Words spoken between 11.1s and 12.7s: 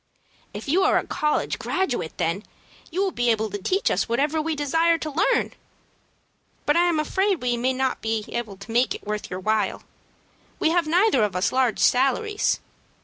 of us large salaries.